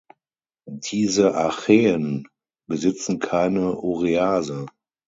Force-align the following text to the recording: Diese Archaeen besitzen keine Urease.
Diese 0.67 1.35
Archaeen 1.35 2.27
besitzen 2.67 3.19
keine 3.19 3.75
Urease. 3.77 4.65